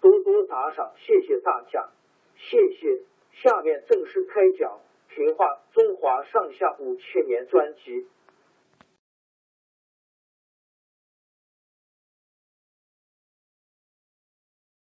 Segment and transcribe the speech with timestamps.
[0.00, 1.88] 多多打赏，谢谢大家，
[2.36, 3.02] 谢谢。
[3.32, 4.80] 下面正式开讲
[5.14, 8.06] 《评话中华上下五千年》专辑。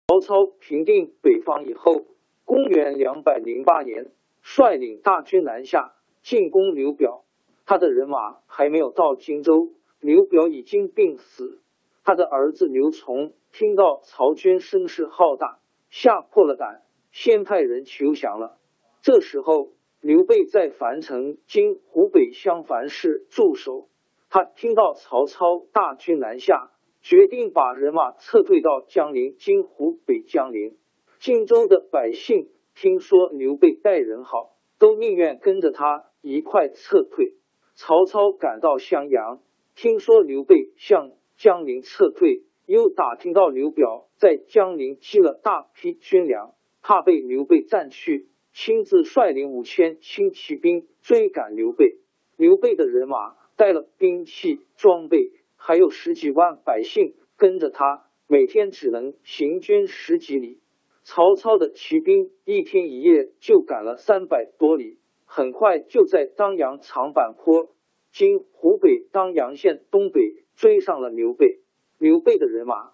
[0.09, 2.05] 曹操平定北方以后，
[2.45, 4.11] 公元两百零八年，
[4.43, 7.25] 率领大军南下进攻刘表。
[7.65, 11.61] 他的人马还没有到荆州，刘表已经病死。
[12.03, 13.33] 他的儿子刘琮。
[13.53, 15.59] 听到曹军声势浩大，
[15.91, 18.59] 吓破了胆，先派人求降了。
[19.03, 19.71] 这时候，
[20.01, 23.89] 刘备在樊城（今湖北襄樊市）驻守。
[24.29, 26.71] 他听到曹操大军南下，
[27.03, 30.77] 决定把人马撤退到江陵（今湖北江陵）。
[31.19, 37.35] 荆州的百姓听说刘备待人好，都宁愿跟着他一块撤退。
[37.75, 39.41] 曹操赶到襄阳，
[39.75, 42.45] 听说刘备向江陵撤退。
[42.71, 51.99] 又打听到刘表在江陵积了大批军粮，怕被刘备占去，亲自率领五千轻骑兵追赶刘备。
[52.37, 60.61] 刘备的人马带了兵器装备，还有十几万百姓跟着他，每天只能行军十几里。
[61.03, 67.75] 曹操的骑兵一天一夜就赶了三百多里，很快就在当阳长坂坡
[68.15, 71.59] （今湖北当阳县东北）追上了刘备。
[72.01, 72.93] 刘备的人马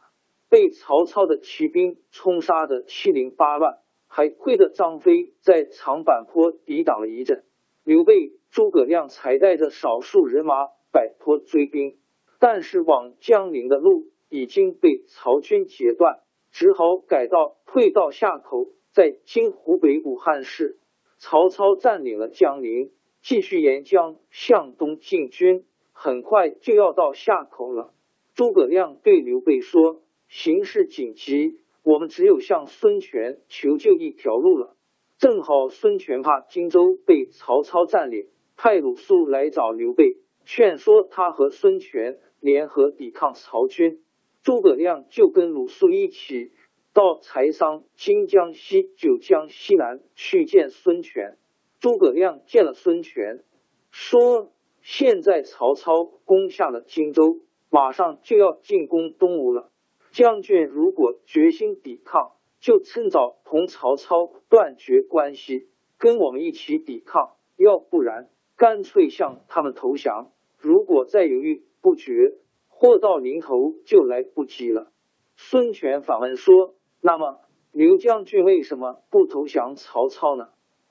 [0.48, 3.78] 被曹操的骑兵冲杀的七零八乱，
[4.08, 7.44] 还亏得张飞在长坂坡抵挡了一阵。
[7.84, 12.00] 刘备、诸葛亮才带着少数人马摆脱追兵，
[12.40, 16.18] 但是往江陵的路已经被曹军截断，
[16.50, 20.80] 只好改道退到夏口，在今湖北武汉市。
[21.18, 22.90] 曹操占领了江陵，
[23.22, 27.92] 继续沿江向东进军，很快就要到夏口了。
[28.36, 34.76] 诸葛亮对刘备说：“形势紧急，我们只有向孙权求救一条路了。
[35.16, 44.02] 正好孙权怕荆州被曹操占领，派鲁肃来找刘备，劝说他和孙权联合抵抗曹军。
[44.42, 46.52] 诸葛亮就跟鲁肃一起
[46.92, 51.38] 到柴桑（今江西九江西南）去见孙权。
[51.80, 53.42] 诸葛亮见了孙权，
[53.90, 59.70] 说：现在曹操攻下了荆州。”马上就要进攻东吴了，
[60.10, 65.68] 将军如果决心抵抗，就趁早同曹操断绝关系，
[65.98, 70.30] 跟我们一起抵抗；要不然，干脆向他们投降。
[70.58, 72.34] 如果再犹豫不决，
[72.68, 74.90] 祸到临头就来不及了。
[75.36, 77.40] 孙权反问说：“那么，
[77.72, 80.48] 刘将军为什么不投降曹操呢？”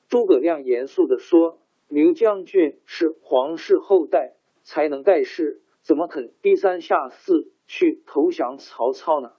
[0.08, 1.60] 诸葛亮严肃的说
[1.90, 9.34] ：“刘将军是皇室后代，才能盖世。”怎么肯低三下四去投降曹操呢？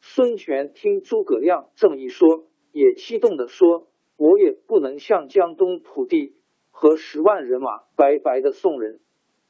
[0.00, 3.86] 孙权听诸葛亮这么一说，也激动的说
[4.16, 6.36] ：“我也不能向江东土地
[6.70, 9.00] 和十万人马白白的送人。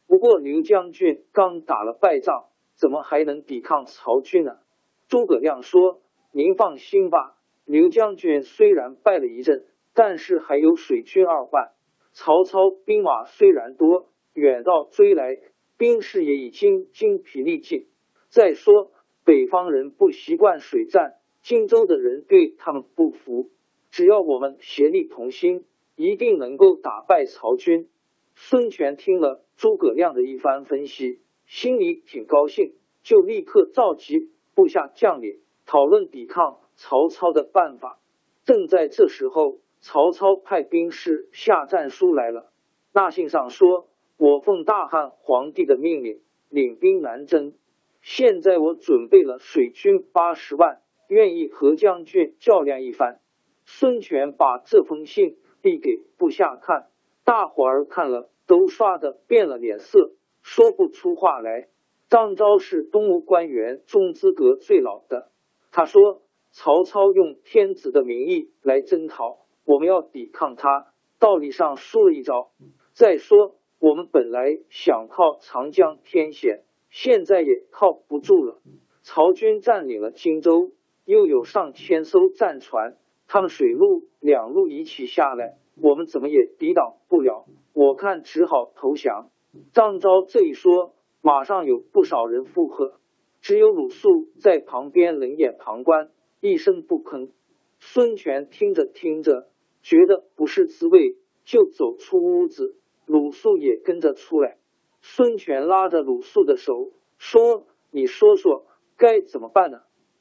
[0.08, 4.58] 不过刘将军刚打了败仗，怎么还能抵抗曹军呢？”
[5.06, 6.02] 诸葛亮说
[6.34, 11.70] ：“您放心吧，刘将军虽然败了一阵，但是还有水军二万，
[12.10, 15.38] 曹操兵马虽然多，远道追来。”
[15.80, 17.86] 兵士也已经精疲力尽。
[18.28, 18.92] 再说，
[19.24, 23.48] 北方人不习惯水战，荆州的人对他们不服。
[23.90, 25.64] 只要我们协力同心，
[25.96, 27.88] 一定能够打败曹军。
[28.34, 37.98] 孙权听了诸葛亮的一番分析，心里挺高兴，就立刻召集部下将领讨论抵抗曹操的办法。
[38.44, 42.52] 正在这时候，曹操派兵士下战书来了。
[42.92, 43.88] 那信上说
[44.20, 46.20] ：“我奉大汉皇帝的命令，
[46.50, 47.54] 领兵南征。
[48.02, 53.22] 现在我准备了水军八十万，愿意和将军较量一番。”
[53.64, 56.90] 孙权把这封信递给部下看，
[57.24, 60.12] 大伙儿看了都刷的变了脸色，
[60.42, 61.68] 说不出话来。
[62.10, 65.30] 张昭是东吴官员中资格最老的，
[65.72, 66.20] 他说
[66.52, 72.50] ：“曹操用天子的名义来征讨，我们要抵抗他，道理上输了一招。
[72.92, 78.60] 再说，我们本来想靠长江天险，现在也靠不住了。
[79.02, 80.72] 曹军占领了荆州，
[81.06, 87.46] 又有上千艘战船。”他们水陆两路一起下来，我们怎么也抵挡不了。
[87.72, 89.30] 我看只好投降。
[89.72, 93.00] 张昭这一说，马上有不少人附和，
[93.40, 96.10] 只有鲁肃在旁边冷眼旁观，
[96.40, 97.30] 一声不吭。
[97.78, 99.48] 孙权听着听着，
[99.80, 102.76] 觉得不是滋味，就走出屋子。
[103.10, 104.58] 鲁肃也跟着出来。
[105.00, 108.66] 孙权拉着鲁肃的手说：“你说说
[108.96, 109.80] 该怎么办呢？”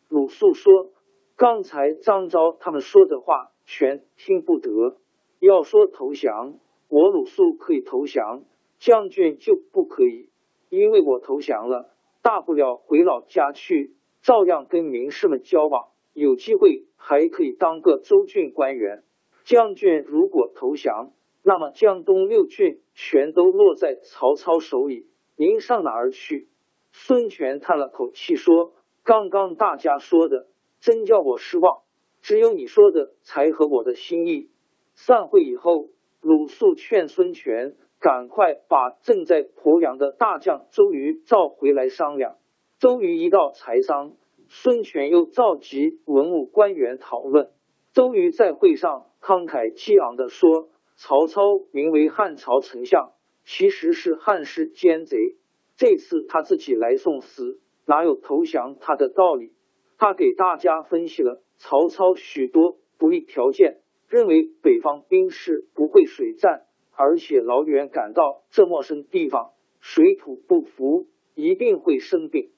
[0.09, 0.89] 鲁肃说。
[1.36, 4.97] 刚才张昭他们说的话全听不得。
[5.39, 6.56] 要说投降，
[6.89, 8.44] 我鲁肃可以投降，
[8.77, 10.27] 将军就不可以，
[10.68, 19.03] 因为我投降了，大不了回老家去，照样跟名士们交往，有机会还可以当个州郡官员。
[19.45, 21.13] 将军如果投降，
[21.49, 26.47] 那么江东六郡全都落在曹操手里，您上哪儿去？
[26.91, 28.73] 孙权叹了口气说
[29.03, 30.45] ：“刚刚大家说的。”
[30.79, 31.79] 真叫我失望，
[32.21, 34.51] 只有你说的才合我的心意。
[34.93, 35.87] 散会以后，
[36.21, 42.35] 鲁肃劝孙权赶快把正在鄱阳的大将周瑜召回来商量。
[42.77, 44.13] 周瑜一到柴桑，
[44.49, 47.49] 孙权又召集文武官员讨论。
[47.91, 50.69] 周瑜在会上慷慨激昂的说
[51.01, 51.41] ：“曹操
[51.71, 53.13] 名为汉朝丞相，
[53.45, 55.37] 其实是汉室奸贼。
[55.77, 59.53] 这次他自己来送死，哪有投降他的道理？”
[59.97, 63.79] 他给大家分析了曹操许多不利条件，
[64.09, 72.51] 认为北方兵士不会水战，而且老远赶到这陌生地方，水土不服，一定会生病。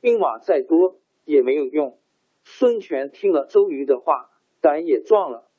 [0.00, 1.98] 兵马再多也没有用。
[2.44, 5.49] 孙权听了周瑜的话，胆也壮了。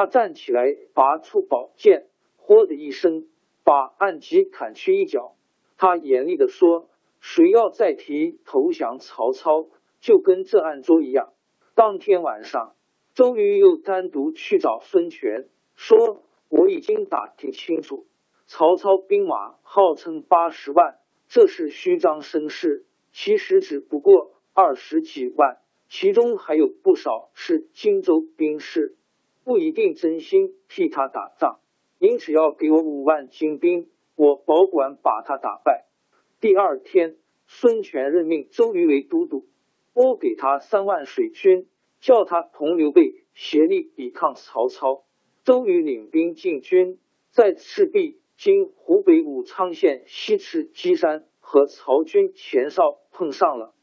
[0.00, 2.06] 他站起来，拔出宝剑，
[2.38, 3.26] 豁的一声，
[3.64, 5.36] 把暗戟砍去一角。
[5.76, 6.88] 他严厉的说
[7.20, 9.68] ：“谁要再提投降曹操？”
[10.00, 11.34] 就跟这案桌一样。
[11.74, 12.76] 当天晚上，
[13.12, 18.06] 周瑜又单独去找孙权，说：“我已经打听清楚，
[18.46, 20.96] 曹操兵马号称八十万，
[21.28, 25.58] 这是虚张声势，其实只不过二十几万，
[25.90, 28.96] 其中还有不少是荆州兵士，
[29.50, 31.58] 不一定真心替他打仗。
[31.98, 35.86] 您只要给我五万精兵，我保管把他打败。”
[36.40, 37.16] 第二天，
[37.48, 39.48] 孙权任命周瑜为都督。
[39.92, 41.66] 拨给他三万水军，
[41.98, 45.02] 叫他同刘备协力抵抗曹操。
[45.42, 47.00] 周瑜领兵进军，
[47.32, 53.74] 在赤壁（今湖北武昌县西赤鸡山）和曹军前哨碰上了。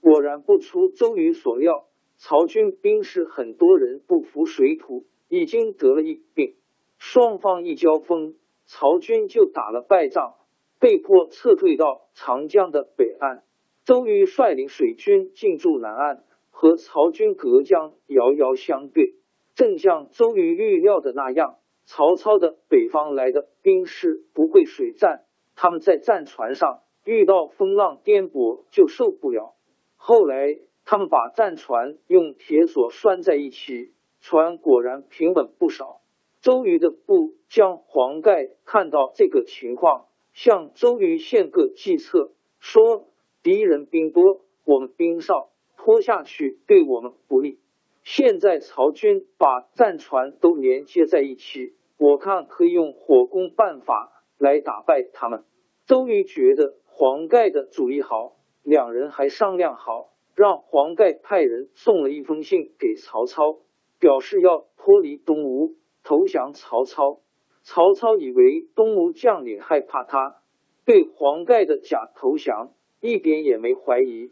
[0.00, 1.86] 果然不出周瑜所料，
[2.24, 6.54] 曹军兵士很多人不服水土，已经得了一病。
[6.96, 10.36] 双方一交锋，曹军就打了败仗，
[10.78, 13.42] 被迫撤退到长江的北岸。
[13.84, 19.16] 周瑜率领水军进驻南岸，和曹军隔江遥遥相对。
[19.56, 25.24] 正像周瑜预料的那样，曹操的北方来的兵士不会水战，
[25.56, 29.56] 他们在战船上遇到风浪颠簸就受不了。
[29.96, 36.00] 后来他们把战船用铁索拴在一起，船果然平稳不少。
[36.40, 43.08] 周瑜的部将黄盖看到这个情况，向周瑜献个计策，说。
[43.44, 47.58] 敌人兵多，我们兵少，拖下去对我们不利。
[48.04, 55.42] 现在曹军把战船都连接在一起，我看可以用火攻办法来打败他们。
[55.86, 63.58] 周瑜觉得黄盖的主意好，两人还商量好，让黄盖派人送了一封信给曹操，
[63.98, 67.20] 表示要脱离东吴，投降曹操。
[67.62, 70.42] 曹操以为东吴将领害怕他，
[70.84, 72.72] 对黄盖的假投降。
[73.00, 74.30] 一点也没怀疑，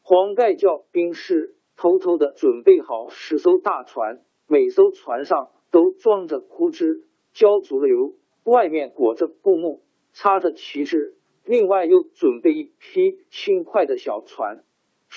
[0.00, 7.04] 黄盖叫兵士偷偷的准备好十艘大船，每艘船上都装着枯枝，
[7.34, 8.14] 浇足了油，
[8.44, 9.82] 外面裹着布幕，
[10.14, 11.16] 插着旗帜。
[11.44, 14.64] 另外又准备一批轻快的小船，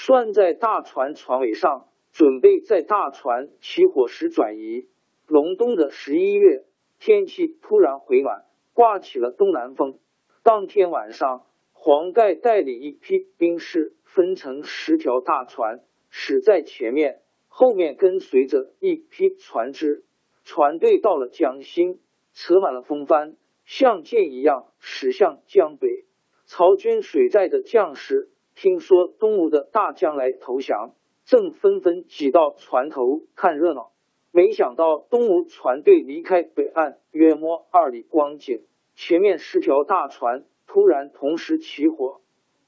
[0.04, 4.88] 拴在大船船尾上，准备在大船起火时转移。
[5.28, 6.66] 隆冬的十一月，
[6.98, 10.00] 天气突然回暖，刮起了东南风。
[10.42, 20.04] 当天晚上，黄盖带领一批兵士，分成十条大船，驶在前面，后面跟随着一批船只。
[20.44, 22.00] 船队到了江心，
[22.34, 26.06] 扯满了风帆，像箭一样驶向江北。
[26.46, 33.92] 曹军水寨的将士听说东吴的大将来投降，正纷纷挤到船头看热闹。
[34.32, 38.64] 没想到东吴船队离开北岸约摸二里光景，
[38.96, 40.46] 前面十条大船。
[40.68, 42.22] 突然，同时起火，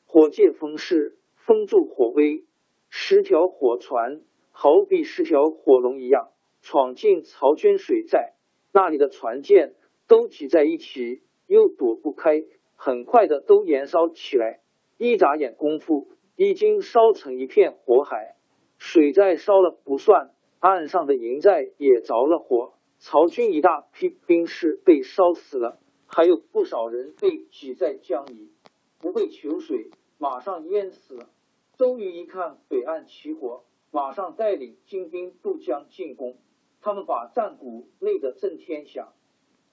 [0.05, 2.43] 火借风势，风助火威，
[2.89, 4.19] 十条火船
[4.51, 8.33] 好比十条火龙一样闯进曹军水寨，
[8.73, 9.75] 那里的船舰
[10.05, 12.43] 都挤在一起，又躲不开，
[12.75, 14.59] 很快的都燃烧起来。
[15.03, 16.07] 一眨眼功夫，
[16.37, 18.37] 已经烧成一片火海。
[18.77, 25.77] 水寨烧了不算，岸上的营寨也着了火，曹军一大批兵士被烧死了。
[26.05, 28.53] 还有不少人被挤在江里，
[28.97, 31.27] 不会求水，马上淹死了。
[31.77, 36.37] 周瑜一看北岸起火，马上带领精兵渡江进攻。
[36.79, 39.11] 他们把战鼓擂得震天响。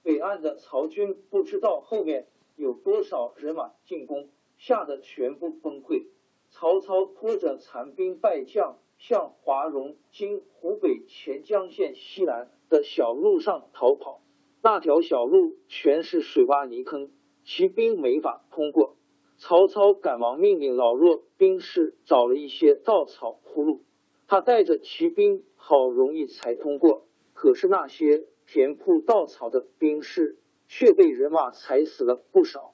[0.03, 4.27] 北岸的曹军不知道后面有多少人马进攻，
[4.61, 6.05] 吓得全部崩溃。
[6.51, 14.21] 曹操拖着残兵败将向华容（今湖北潜江县西南）的小路上逃跑。
[14.61, 17.09] 那条小路全是水洼泥坑，
[17.43, 18.97] 骑兵没法通过。
[19.37, 23.81] 曹操赶忙命令老弱兵士找了一些稻草铺路，
[24.27, 27.07] 他带着骑兵好容易才通过。
[27.33, 30.37] 可是那些填铺稻草的兵士
[30.67, 32.70] 却被人马踩死了不少。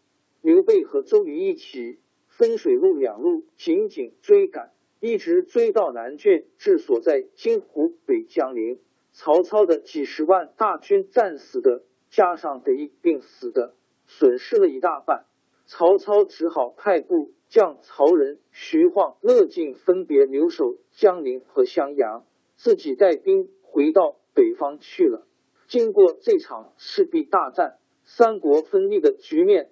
[0.48, 2.00] 刘备和周瑜一起
[2.30, 8.80] 分水路两路紧紧追赶，一直追到南郡，治所在今湖北江陵。
[9.12, 13.76] 曹操的几十万大军战死的，加上得一病死的，
[14.06, 15.26] 损失了一大半。
[15.66, 22.26] 曹操只好派部将曹仁、徐晃、乐进分别留守江陵和襄阳，
[22.56, 25.28] 自己带兵回到北方去了。
[25.68, 29.72] 经过这场赤壁大战，三国分立的局面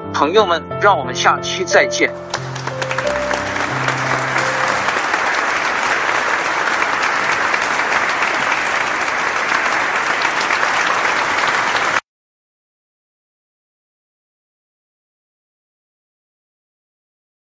[0.13, 2.11] 朋友们，让我们下期再见。